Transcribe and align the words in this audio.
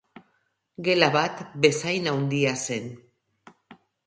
Gela 0.87 1.09
bat 1.15 1.43
bezain 1.67 2.09
handia 2.13 2.55
zen. 2.65 2.89